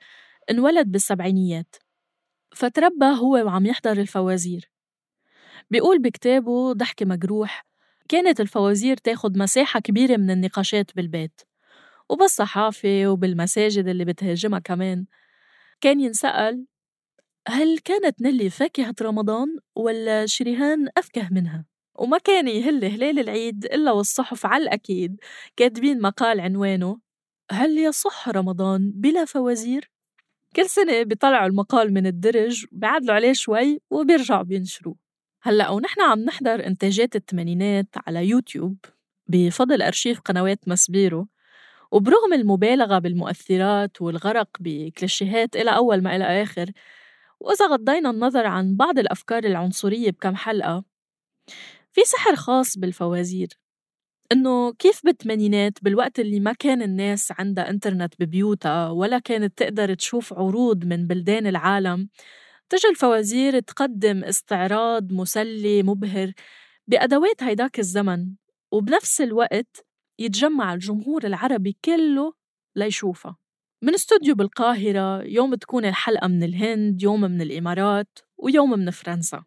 انولد 0.51 0.93
بالسبعينيات 0.93 1.77
فتربى 2.55 3.07
هو 3.07 3.33
وعم 3.47 3.67
يحضر 3.67 4.01
الفوازير 4.01 4.71
بيقول 5.71 6.03
بكتابه 6.03 6.73
ضحك 6.73 7.03
مجروح 7.03 7.67
كانت 8.09 8.41
الفوازير 8.41 8.97
تاخد 8.97 9.37
مساحة 9.37 9.81
كبيرة 9.81 10.17
من 10.17 10.31
النقاشات 10.31 10.97
بالبيت 10.97 11.41
وبالصحافة 12.09 13.07
وبالمساجد 13.07 13.89
اللي 13.89 14.05
بتهاجمها 14.05 14.59
كمان 14.59 15.07
كان 15.81 16.01
ينسأل 16.01 16.67
هل 17.49 17.79
كانت 17.79 18.23
نيلي 18.23 18.51
فاكهة 18.51 18.95
رمضان 19.03 19.59
ولا 19.75 20.27
شريهان 20.27 20.89
أفكه 20.97 21.29
منها؟ 21.31 21.65
وما 21.95 22.19
كان 22.19 22.49
يهل 22.49 22.85
هلال 22.85 23.19
العيد 23.19 23.65
إلا 23.65 23.93
والصحف 23.93 24.47
على 24.47 24.63
الأكيد 24.63 25.21
كاتبين 25.57 26.01
مقال 26.01 26.41
عنوانه 26.41 27.05
هل 27.51 27.79
يصح 27.79 28.29
رمضان 28.29 28.93
بلا 28.95 29.25
فوازير؟ 29.25 29.91
كل 30.57 30.67
سنة 30.67 31.03
بيطلعوا 31.03 31.47
المقال 31.47 31.95
من 31.95 32.07
الدرج 32.07 32.67
بيعدلوا 32.73 33.15
عليه 33.15 33.33
شوي 33.33 33.81
وبيرجعوا 33.91 34.43
بينشروه 34.43 34.97
هلأ 35.43 35.71
ونحن 35.71 36.01
عم 36.01 36.19
نحضر 36.21 36.67
إنتاجات 36.67 37.17
الثمانينات 37.17 37.89
على 38.07 38.29
يوتيوب 38.29 38.77
بفضل 39.27 39.83
أرشيف 39.83 40.21
قنوات 40.21 40.69
مسبيرو 40.69 41.29
وبرغم 41.93 42.33
المبالغة 42.33 42.99
بالمؤثرات 42.99 44.03
والغرق 44.03 44.49
بكليشيهات 44.61 45.57
إلى 45.57 45.77
أول 45.77 46.03
ما 46.03 46.17
إلى 46.17 46.43
آخر 46.43 46.71
وإذا 47.41 47.67
غضينا 47.67 48.11
النظر 48.11 48.47
عن 48.47 48.77
بعض 48.77 48.99
الأفكار 48.99 49.45
العنصرية 49.45 50.11
بكم 50.11 50.37
حلقة 50.37 50.85
في 51.93 52.01
سحر 52.05 52.37
خاص 52.37 52.79
بالفوازير. 52.79 53.49
إنه 54.33 54.73
كيف 54.73 55.01
بالثمانينات 55.05 55.79
بالوقت 55.83 56.21
اللي 56.21 56.41
ما 56.41 56.53
كان 56.53 56.83
الناس 56.83 57.33
عندها 57.39 57.71
إنترنت 57.71 58.15
ببيوتها 58.21 58.91
ولا 58.91 59.19
كانت 59.19 59.59
تقدر 59.59 59.95
تشوف 59.95 60.33
عروض 60.33 60.85
من 60.85 61.07
بلدان 61.07 61.47
العالم 61.47 62.09
تجي 62.69 62.89
الفوازير 62.89 63.61
تقدم 63.61 64.25
استعراض 64.25 65.13
مسلي 65.13 65.83
مبهر 65.83 66.33
بأدوات 66.87 67.43
هيداك 67.43 67.79
الزمن 67.79 68.35
وبنفس 68.71 69.21
الوقت 69.21 69.87
يتجمع 70.19 70.75
الجمهور 70.75 71.27
العربي 71.27 71.77
كله 71.85 72.35
ليشوفها. 72.77 73.37
من 73.83 73.95
استوديو 73.95 74.35
بالقاهرة 74.35 75.23
يوم 75.23 75.55
تكون 75.55 75.85
الحلقة 75.85 76.29
من 76.29 76.43
الهند 76.43 77.03
يوم 77.03 77.21
من 77.21 77.43
الإمارات 77.43 78.19
ويوم 78.37 78.71
من 78.71 78.91
فرنسا. 78.91 79.45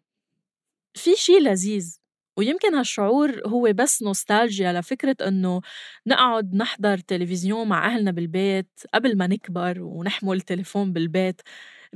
في 0.94 1.16
شي 1.16 1.38
لذيذ 1.38 1.98
ويمكن 2.38 2.74
هالشعور 2.74 3.40
هو 3.46 3.72
بس 3.74 4.02
نوستالجيا 4.02 4.72
لفكرة 4.72 5.16
إنه 5.28 5.60
نقعد 6.06 6.54
نحضر 6.54 6.98
تلفزيون 6.98 7.68
مع 7.68 7.86
أهلنا 7.86 8.10
بالبيت 8.10 8.80
قبل 8.94 9.16
ما 9.16 9.26
نكبر 9.26 9.82
ونحمل 9.82 10.40
تليفون 10.40 10.92
بالبيت 10.92 11.42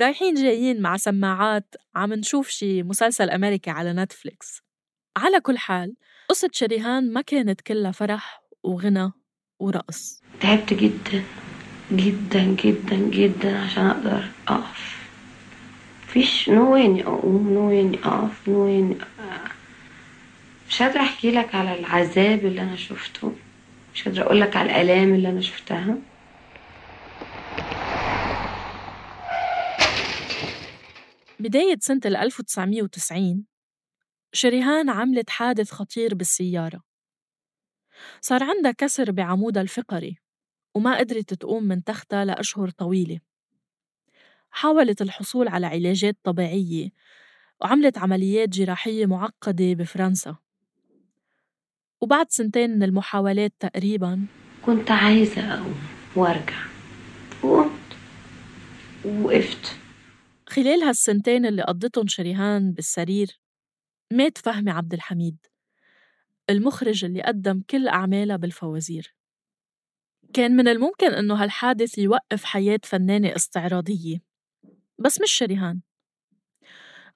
رايحين 0.01 0.35
جايين 0.35 0.83
مع 0.83 0.97
سماعات 0.97 1.75
عم 1.95 2.13
نشوف 2.13 2.49
شي 2.49 2.83
مسلسل 2.83 3.31
أمريكي 3.31 3.71
على 3.71 3.93
نتفليكس. 3.93 4.63
على 5.17 5.41
كل 5.41 5.59
حال 5.59 5.95
قصة 6.29 6.51
شريهان 6.53 7.13
ما 7.13 7.21
كانت 7.21 7.61
كلها 7.61 7.93
فرح 7.93 8.43
وغنى 8.63 9.13
ورقص. 9.61 10.23
تعبت 10.41 10.75
جدا 10.75 11.23
جدا 11.93 12.45
جدا 12.45 12.97
جدا 12.97 13.59
عشان 13.59 13.87
أقدر 13.87 14.25
أقف. 14.49 15.03
مفيش 16.09 16.49
نو 16.49 16.77
إني 16.77 17.07
أقوم 17.07 17.53
نو 17.53 17.71
إني 17.71 17.99
أقف 18.05 18.49
نو 18.49 18.69
إني 18.69 18.97
مش 20.73 20.83
قادرة 20.83 21.01
أحكي 21.01 21.31
لك 21.31 21.55
على 21.55 21.79
العذاب 21.79 22.45
اللي 22.45 22.63
أنا 22.63 22.77
شفته. 22.77 23.37
مش 23.95 24.05
قادرة 24.05 24.23
أقول 24.23 24.41
لك 24.41 24.57
على 24.57 24.71
الآلام 24.71 25.15
اللي 25.15 25.29
أنا 25.29 25.41
شفتها. 25.41 25.99
بداية 31.41 31.77
سنة 31.81 32.01
1990 32.05 33.47
شريهان 34.33 34.91
عملت 34.91 35.31
حادث 35.31 35.71
خطير 35.71 36.15
بالسيارة. 36.15 36.83
صار 38.21 38.43
عندها 38.45 38.73
كسر 38.73 39.11
بعمودها 39.11 39.63
الفقري 39.63 40.19
وما 40.75 40.99
قدرت 40.99 41.35
تقوم 41.35 41.65
من 41.65 41.85
تختها 41.85 42.25
لأشهر 42.25 42.71
طويلة. 42.71 43.21
حاولت 44.51 45.03
الحصول 45.03 45.49
على 45.49 45.67
علاجات 45.67 46.17
طبيعية 46.25 46.91
وعملت 47.61 47.99
عمليات 47.99 48.49
جراحية 48.49 49.07
معقدة 49.07 49.75
بفرنسا. 49.75 50.42
وبعد 52.03 52.27
سنتين 52.31 52.71
من 52.71 52.83
المحاولات 52.83 53.53
تقريبا. 53.59 54.27
كنت 54.67 54.91
عايزة 54.91 55.55
أقوم 55.55 55.81
وأرجع. 56.17 56.62
وقمت 57.43 57.97
ووقفت. 59.05 59.77
خلال 60.47 60.83
هالسنتين 60.83 61.47
اللي 61.47 61.62
قضتهم 61.62 62.07
شريهان 62.07 62.73
بالسرير 62.73 63.41
مات 64.12 64.38
فهمي 64.38 64.71
عبد 64.71 64.95
الحميد 64.95 65.37
المخرج 66.51 67.05
اللي 67.05 67.23
قدم 67.23 67.62
كل 67.71 67.88
أعمالها 67.88 68.37
بالفوازير. 68.37 69.15
كان 70.33 70.57
من 70.57 70.69
الممكن 70.69 71.12
إنه 71.15 71.35
هالحادث 71.35 71.99
يوقف 71.99 72.45
حياة 72.45 72.81
فنانة 72.85 73.37
استعراضية 73.37 74.23
بس 74.99 75.21
مش 75.21 75.33
شريهان. 75.33 75.81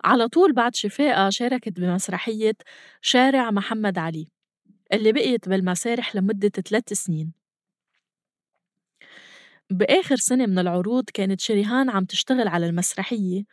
على 0.04 0.28
طول 0.28 0.52
بعد 0.52 0.74
شفائها 0.74 1.30
شاركت 1.30 1.80
بمسرحية 1.80 2.56
شارع 3.00 3.50
محمد 3.50 3.98
علي. 3.98 4.35
اللي 4.92 5.12
بقيت 5.12 5.48
بالمسارح 5.48 6.16
لمدة 6.16 6.48
ثلاث 6.48 6.92
سنين. 6.92 7.32
بآخر 9.70 10.16
سنة 10.16 10.46
من 10.46 10.58
العروض 10.58 11.04
كانت 11.14 11.40
شريهان 11.40 11.90
عم 11.90 12.04
تشتغل 12.04 12.48
على 12.48 12.66
المسرحية 12.66 13.44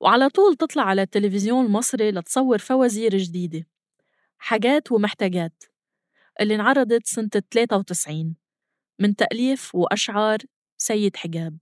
وعلى 0.00 0.28
طول 0.28 0.56
تطلع 0.56 0.82
على 0.82 1.02
التلفزيون 1.02 1.66
المصري 1.66 2.10
لتصور 2.10 2.58
فوازير 2.58 3.16
جديدة 3.16 3.66
حاجات 4.38 4.92
ومحتاجات 4.92 5.64
اللي 6.40 6.54
انعرضت 6.54 7.06
سنة 7.06 7.28
93 7.50 8.36
من 8.98 9.16
تأليف 9.16 9.74
وأشعار 9.74 10.38
سيد 10.76 11.16
حجاب. 11.16 11.58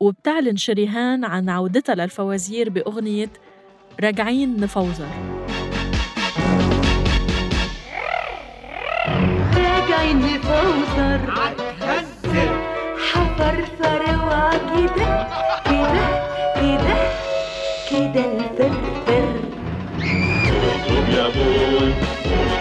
وبتعلن 0.00 0.56
شريهان 0.56 1.24
عن 1.24 1.48
عودتها 1.48 1.94
للفوازير 1.94 2.70
بأغنية 2.70 3.32
راجعين 4.00 4.60
نفوزر 4.60 5.37
نفوزر 10.98 12.50
حفرفر 13.10 14.02
وكده 14.26 15.26
كده 15.64 16.06
كده 16.60 16.94
كده 17.90 18.24
الفرفر 18.24 19.28
اضرب 20.68 21.08
يا 21.08 21.28
بوي 21.28 21.92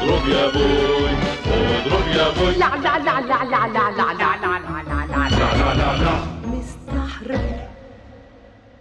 اضرب 0.01 0.29
يا 0.29 0.47
بوي 0.51 1.11
اضرب 1.85 2.07
يا 2.17 2.29
بوي 2.39 2.51
لا 2.53 2.75
لا 2.75 2.99
لا 2.99 3.21
لا 3.21 3.43
لا 3.43 3.67
لا 3.67 3.91
لا 3.91 4.13
لا 4.17 4.35
لا 4.37 4.57
لا 4.57 5.05
لا 5.07 5.29
لا 5.29 5.49
لا 5.57 5.73
لا 5.73 5.97
لا 6.03 6.15
مستحرم 6.47 7.57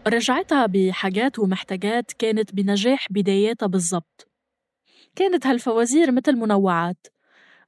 رجعتها 0.09 0.66
بحاجات 0.66 1.38
ومحتاجات 1.38 2.12
كانت 2.19 2.55
بنجاح 2.55 3.07
بداياتها 3.11 3.66
بالضبط 3.66 4.29
كانت 5.16 5.47
هالفوازير 5.47 6.12
مثل 6.12 6.37
منوعات 6.37 7.07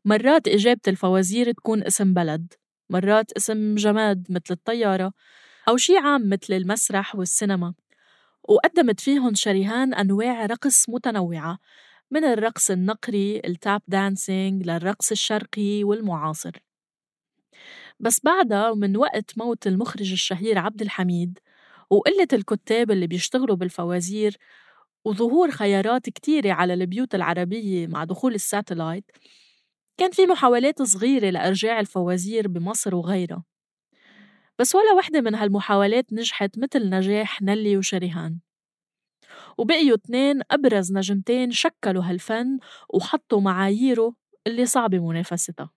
مرات 0.09 0.49
إجابة 0.49 0.81
الفوازير 0.89 1.53
تكون 1.53 1.85
اسم 1.85 2.15
بلد 2.15 2.53
مرات 2.91 3.33
اسم 3.33 3.75
جماد 3.75 4.27
مثل 4.31 4.45
الطيارة 4.51 5.13
أو 5.69 5.77
شي 5.77 5.97
عام 5.97 6.29
مثل 6.29 6.55
المسرح 6.55 7.17
والسينما. 7.17 7.75
وقدمت 8.49 9.01
فيهم 9.01 9.35
شريهان 9.35 9.95
أنواع 9.95 10.47
رقص 10.47 10.89
متنوعة 10.89 11.59
من 12.11 12.25
الرقص 12.25 12.71
النقري 12.71 13.41
ال 13.45 13.54
tap 13.54 13.83
dancing 13.89 14.67
للرقص 14.67 15.11
الشرقي 15.11 15.85
والمعاصر. 15.85 16.53
بس 18.01 18.21
بعدها 18.25 18.71
ومن 18.71 18.97
وقت 18.97 19.39
موت 19.39 19.67
المخرج 19.67 20.13
الشهير 20.13 20.59
عبد 20.59 20.83
الحميد 20.83 21.39
وقلة 21.91 22.29
الكتاب 22.33 22.91
اللي 22.91 23.07
بيشتغلوا 23.07 23.57
بالفوازير 23.57 24.37
وظهور 25.05 25.51
خيارات 25.51 26.11
كتيرة 26.11 26.53
على 26.53 26.75
البيوت 26.75 27.15
العربية 27.15 27.87
مع 27.87 28.05
دخول 28.05 28.35
ال 28.35 28.42
satellite 28.42 29.05
كان 29.99 30.11
في 30.11 30.27
محاولات 30.27 30.83
صغيرة 30.83 31.31
لإرجاع 31.31 31.81
الفوازير 31.81 32.49
بمصر 32.49 32.95
وغيرها 32.95 33.45
بس 34.59 34.75
ولا 34.75 34.93
وحدة 34.93 35.21
من 35.21 35.35
هالمحاولات 35.35 36.13
نجحت 36.13 36.59
مثل 36.59 36.91
نجاح 36.91 37.43
نلي 37.43 37.77
وشريهان 37.77 38.39
وبقيوا 39.59 39.97
اتنين 39.97 40.41
أبرز 40.51 40.93
نجمتين 40.93 41.51
شكلوا 41.51 42.03
هالفن 42.03 42.59
وحطوا 42.95 43.41
معاييره 43.41 44.15
اللي 44.47 44.67
صعبة 44.67 44.99
منافستها 44.99 45.71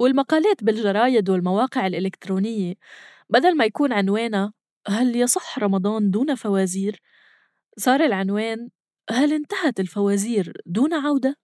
والمقالات 0.00 0.64
بالجرايد 0.64 1.30
والمواقع 1.30 1.86
الإلكترونية 1.86 2.74
بدل 3.30 3.56
ما 3.56 3.64
يكون 3.64 3.92
عنوانها 3.92 4.52
هل 4.88 5.16
يصح 5.16 5.58
رمضان 5.58 6.10
دون 6.10 6.34
فوازير؟ 6.34 7.00
صار 7.78 8.00
العنوان 8.00 8.70
هل 9.10 9.32
انتهت 9.32 9.80
الفوازير 9.80 10.52
دون 10.66 10.94
عودة؟ 10.94 11.43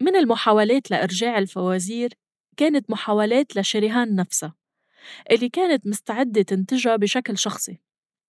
من 0.00 0.16
المحاولات 0.16 0.90
لإرجاع 0.90 1.38
الفوازير 1.38 2.10
كانت 2.56 2.90
محاولات 2.90 3.56
لشريهان 3.56 4.14
نفسها 4.16 4.54
اللي 5.30 5.48
كانت 5.48 5.86
مستعدة 5.86 6.42
تنتجها 6.42 6.96
بشكل 6.96 7.38
شخصي 7.38 7.80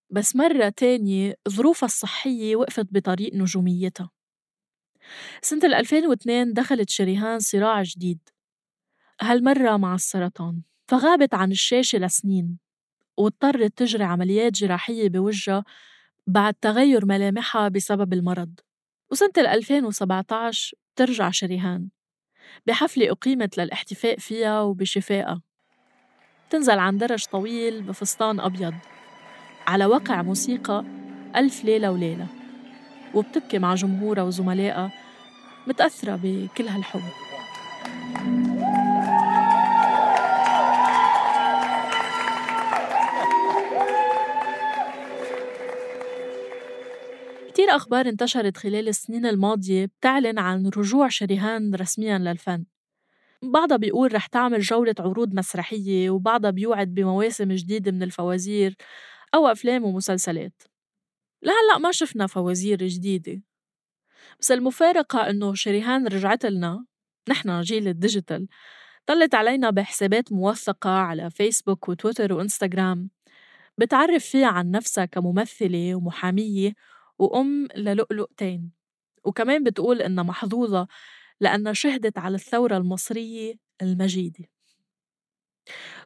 بس 0.09 0.35
مرة 0.35 0.69
تانية 0.69 1.35
ظروفها 1.49 1.87
الصحية 1.87 2.55
وقفت 2.55 2.87
بطريق 2.91 3.33
نجوميتها. 3.33 4.11
سنة 5.41 5.79
2002 5.79 6.53
دخلت 6.53 6.89
شريهان 6.89 7.39
صراع 7.39 7.83
جديد 7.83 8.19
هالمرة 9.21 9.77
مع 9.77 9.95
السرطان 9.95 10.61
فغابت 10.87 11.33
عن 11.33 11.51
الشاشة 11.51 11.99
لسنين 11.99 12.59
واضطرت 13.17 13.77
تجري 13.77 14.03
عمليات 14.03 14.53
جراحية 14.53 15.09
بوجهها 15.09 15.63
بعد 16.27 16.53
تغير 16.53 17.05
ملامحها 17.05 17.67
بسبب 17.69 18.13
المرض. 18.13 18.59
وسنة 19.11 19.31
2017 19.37 20.73
ترجع 20.95 21.29
شريهان. 21.29 21.89
بحفلة 22.65 23.11
أقيمت 23.11 23.57
للاحتفاء 23.57 24.17
فيها 24.17 24.61
وبشفائها. 24.61 25.41
تنزل 26.49 26.79
عن 26.79 26.97
درج 26.97 27.25
طويل 27.25 27.81
بفستان 27.81 28.39
أبيض. 28.39 28.73
على 29.67 29.85
وقع 29.85 30.21
موسيقى 30.21 30.85
ألف 31.35 31.63
ليلة 31.63 31.91
وليلة. 31.91 32.27
وبتبكي 33.13 33.59
مع 33.59 33.75
جمهورها 33.75 34.23
وزملائها 34.23 34.91
متأثرة 35.67 36.19
بكل 36.23 36.67
هالحب. 36.67 37.01
كتير 47.57 47.75
أخبار 47.75 48.09
انتشرت 48.09 48.57
خلال 48.57 48.87
السنين 48.87 49.25
الماضية 49.25 49.85
بتعلن 49.85 50.39
عن 50.39 50.67
رجوع 50.77 51.07
شريهان 51.07 51.75
رسميا 51.75 52.17
للفن. 52.17 52.65
بعضها 53.43 53.77
بيقول 53.77 54.15
رح 54.15 54.27
تعمل 54.27 54.61
جولة 54.61 54.95
عروض 54.99 55.33
مسرحية 55.33 56.09
وبعضها 56.09 56.51
بيوعد 56.51 56.93
بمواسم 56.93 57.53
جديدة 57.53 57.91
من 57.91 58.03
الفوازير 58.03 58.75
أو 59.35 59.47
أفلام 59.47 59.83
ومسلسلات. 59.83 60.63
لهلأ 61.41 61.77
ما 61.79 61.91
شفنا 61.91 62.27
فوازير 62.27 62.77
جديدة. 62.77 63.41
بس 64.39 64.51
المفارقة 64.51 65.29
إنه 65.29 65.53
شريهان 65.53 66.07
رجعت 66.07 66.45
لنا 66.45 66.85
نحن 67.29 67.61
جيل 67.61 67.87
ال 67.87 67.95
digital 67.95 68.47
طلت 69.05 69.35
علينا 69.35 69.69
بحسابات 69.69 70.31
موثقة 70.31 70.89
على 70.89 71.29
فيسبوك 71.29 71.89
وتويتر 71.89 72.33
وإنستغرام 72.33 73.09
بتعرف 73.77 74.25
فيها 74.25 74.47
عن 74.47 74.71
نفسها 74.71 75.05
كممثلة 75.05 75.95
ومحامية 75.95 76.73
وأم 77.19 77.67
للؤلؤتين 77.75 78.71
وكمان 79.25 79.63
بتقول 79.63 80.01
إنها 80.01 80.23
محظوظة 80.23 80.87
لأنها 81.41 81.73
شهدت 81.73 82.17
على 82.17 82.35
الثورة 82.35 82.77
المصرية 82.77 83.53
المجيدة. 83.81 84.45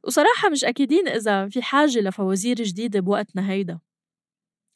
وصراحة 0.03 0.49
مش 0.49 0.65
أكيدين 0.65 1.07
إذا 1.07 1.49
في 1.49 1.61
حاجة 1.61 1.99
لفوازير 1.99 2.55
جديدة 2.55 2.99
بوقتنا 2.99 3.51
هيدا. 3.51 3.79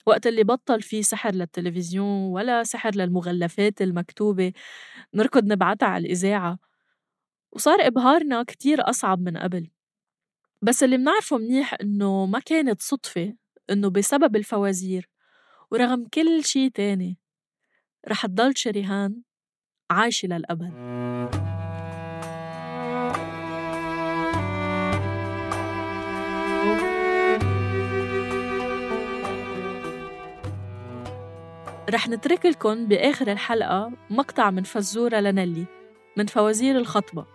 وقت 0.06 0.28
اللي 0.28 0.44
بطل 0.44 0.82
فيه 0.82 1.02
سحر 1.02 1.32
للتلفزيون 1.36 2.08
ولا 2.34 2.64
سحر 2.64 2.96
للمغلفات 2.96 3.82
المكتوبة 3.82 4.54
نركض 5.14 5.46
نبعتها 5.46 5.88
على 5.88 6.06
الإذاعة. 6.06 6.60
وصار 7.52 7.78
إبهارنا 7.88 8.44
كتير 8.44 8.90
أصعب 8.90 9.20
من 9.22 9.38
قبل. 9.38 9.70
بس 10.62 10.84
اللي 10.84 10.98
منعرفه 10.98 11.38
منيح 11.38 11.76
إنه 11.82 12.26
ما 12.26 12.40
كانت 12.40 12.82
صدفة 12.82 13.34
إنه 13.70 13.90
بسبب 13.90 14.36
الفوازير 14.36 15.10
ورغم 15.76 16.08
كل 16.14 16.44
شي 16.44 16.70
تاني 16.70 17.18
رح 18.08 18.26
تضل 18.26 18.58
شريهان 18.58 19.22
عايشة 19.90 20.28
للأبد. 20.28 20.74
رح 31.90 32.10
نترك 32.10 32.46
لكم 32.46 32.88
بآخر 32.88 33.32
الحلقة 33.32 33.92
مقطع 34.10 34.52
من 34.52 34.64
فزورة 34.64 35.20
لنلي 35.20 35.66
من 36.18 36.26
فوازير 36.26 36.78
الخطبة. 36.78 37.26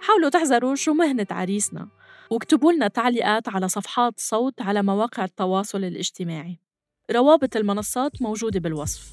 حاولوا 0.00 0.30
تحذروا 0.30 0.74
شو 0.74 0.94
مهنة 0.94 1.26
عريسنا 1.30 1.88
واكتبوا 2.30 2.72
لنا 2.72 2.88
تعليقات 2.88 3.48
على 3.48 3.68
صفحات 3.68 4.20
صوت 4.20 4.62
على 4.62 4.82
مواقع 4.82 5.24
التواصل 5.24 5.84
الاجتماعي. 5.84 6.65
روابط 7.10 7.56
المنصات 7.56 8.22
موجودة 8.22 8.60
بالوصف 8.60 9.12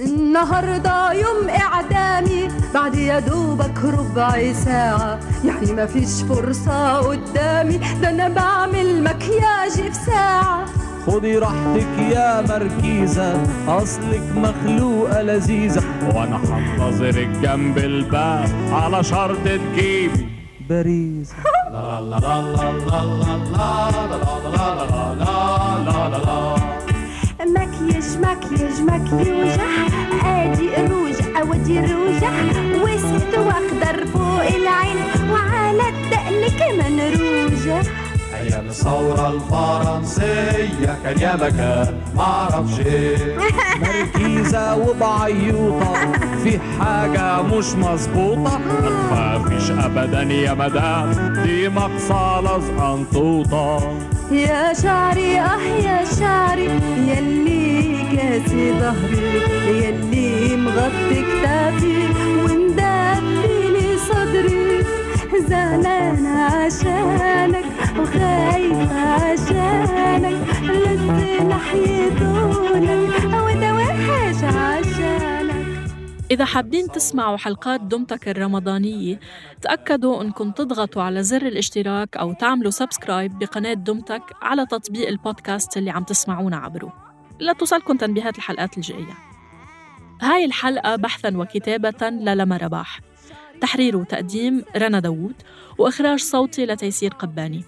النهاردة 0.00 1.12
يوم 1.12 1.48
إعدامي 1.48 2.48
بعد 2.74 2.94
يا 2.94 3.18
دوبك 3.20 3.78
ربع 3.84 4.52
ساعة 4.52 5.20
يعني 5.44 5.72
ما 5.72 5.86
فيش 5.86 6.22
فرصة 6.28 6.96
قدامي 6.98 7.76
ده 8.02 8.08
أنا 8.08 8.28
بعمل 8.28 9.02
مكياج 9.04 9.70
في 9.70 9.92
ساعة 10.06 10.64
خدي 11.06 11.38
راحتك 11.38 11.98
يا 11.98 12.40
مركيزة 12.40 13.42
أصلك 13.68 14.22
مخلوقة 14.36 15.22
لذيذة 15.22 15.82
وأنا 16.14 16.36
هنتظرك 16.36 17.28
جنب 17.28 17.78
الباب 17.78 18.48
على 18.72 19.04
شرط 19.04 19.38
تجيبي 19.44 20.28
باريزة 20.68 21.34
لا 21.72 22.00
لا 22.00 22.18
لا 22.18 22.42
لا 22.42 22.72
لا 22.72 23.04
لا 23.04 23.40
لا 23.52 23.90
لا 24.06 24.40
لا 24.50 24.74
لا 24.84 25.14
لا 25.14 26.08
لا 26.08 26.18
لا 26.18 26.79
مكياج 28.20 28.80
مكياج 28.82 29.28
مكيوجة 29.28 29.60
أدي 30.24 30.76
الروج 30.76 31.14
أودي 31.40 31.78
الروجة 31.80 32.30
واسود 32.82 33.34
وأخضر 33.38 34.06
فوق 34.06 34.42
العين 34.42 34.96
وعلى 35.32 35.82
الدقن 35.88 36.58
كمان 36.58 37.00
روجة 37.12 37.82
يحيى 38.32 38.60
الثورة 38.60 39.28
الفرنسية؟ 39.28 40.98
كان 41.04 41.18
يا 41.20 41.36
مكان 41.36 41.94
معرفش 42.16 42.80
إيه 42.80 43.36
مركيزة 43.80 44.76
وبعيوطة 44.76 45.94
في 46.44 46.58
حاجة 46.80 47.42
مش 47.42 47.66
مظبوطة. 47.74 48.58
ما 49.10 49.44
فيش 49.48 49.70
أبدا 49.70 50.22
يا 50.22 50.54
مدام 50.54 51.32
دي 51.44 51.68
مقصالة 51.68 52.58
زقنطوطة 52.58 53.92
يا 54.32 54.72
شعري 54.82 55.40
أه 55.40 55.60
يا 55.60 56.04
شعري 56.20 56.70
يلي 57.08 57.69
كاسي 58.20 58.72
ظهري 58.72 59.84
يلي 59.84 60.56
مغطي 60.56 61.22
كتافي 61.22 61.98
ومدفيني 62.44 63.96
صدري. 63.96 64.84
زعلان 65.48 66.26
عشانك 66.26 67.64
وخايفة 67.98 69.00
عشانك 69.00 70.62
لسه 70.62 71.44
نحيدونك 71.44 73.24
وده 73.24 73.74
وحش 73.74 74.44
عشانك. 74.44 75.66
إذا 76.30 76.44
حابين 76.44 76.88
تسمعوا 76.88 77.36
حلقات 77.36 77.80
دمتك 77.80 78.28
الرمضانية 78.28 79.20
تأكدوا 79.62 80.22
أنكم 80.22 80.50
تضغطوا 80.50 81.02
على 81.02 81.22
زر 81.22 81.42
الاشتراك 81.46 82.16
أو 82.16 82.32
تعملوا 82.32 82.70
subscribe 82.70 83.38
بقناة 83.38 83.74
دمتك 83.74 84.22
على 84.42 84.66
تطبيق 84.66 85.08
البودكاست 85.08 85.76
اللي 85.76 85.90
عم 85.90 86.04
تسمعونا 86.04 86.56
عبره. 86.56 87.09
لتوصلكم 87.40 87.96
تنبيهات 87.96 88.38
الحلقات 88.38 88.76
الجاية. 88.76 89.14
هاي 90.22 90.44
الحلقة 90.44 90.96
بحثاً 90.96 91.36
وكتابة 91.36 92.08
للما 92.08 92.56
رباح 92.56 93.00
تحرير 93.60 93.96
وتقديم 93.96 94.64
رنا 94.76 95.00
داوود 95.00 95.34
وإخراج 95.78 96.18
صوتي 96.18 96.66
لتيسير 96.66 97.10
قباني. 97.10 97.64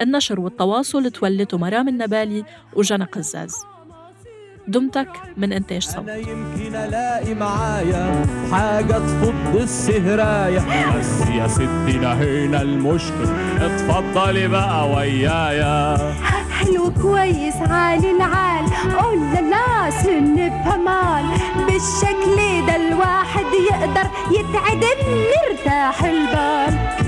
النشر 0.00 0.40
والتواصل 0.40 1.10
تولته 1.10 1.58
مرام 1.58 1.88
النبالي 1.88 2.44
وجنى 2.76 3.04
قزاز. 3.04 3.71
دمتك 4.68 5.08
من 5.36 5.52
إنتاج 5.52 5.82
صوت. 5.82 5.98
أنا 5.98 6.16
يمكن 6.16 6.74
ألاقي 6.74 7.34
معايا 7.34 8.26
حاجة 8.52 8.92
تفض 8.92 9.56
السهراية 9.56 10.60
بس 10.98 11.28
يا 11.28 11.48
ستي 11.48 11.98
نهينا 11.98 12.62
المشكل. 12.62 13.28
اتفضلي 13.60 14.48
بقى 14.48 14.90
ويايا. 14.90 15.96
حلو 16.50 16.92
كويس 17.02 17.56
عالي 17.56 18.10
العال. 18.10 18.64
قول 19.02 19.18
لا 19.50 19.90
سن 19.90 20.34
بهمال. 20.34 21.24
بالشكل 21.66 22.66
ده 22.66 22.76
الواحد 22.76 23.46
يقدر 23.70 24.10
يتعدل 24.30 24.98
مرتاح 25.32 26.04
البال. 26.04 27.01